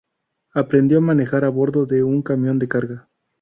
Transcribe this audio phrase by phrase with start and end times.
[0.55, 3.07] Aprendió a manejar a bordo de un camión de carga.